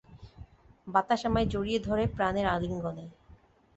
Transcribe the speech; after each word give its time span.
বাতাস 0.87 1.21
আমায় 1.27 1.47
জড়িয়ে 1.47 1.79
ধরে 1.87 2.03
প্রাণের 2.15 2.45
আলিঙ্গনে। 2.47 3.05